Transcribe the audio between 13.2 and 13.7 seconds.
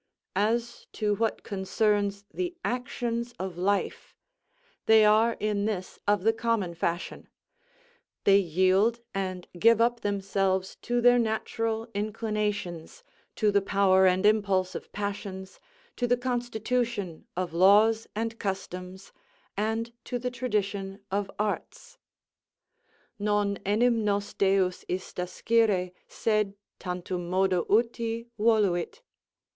to the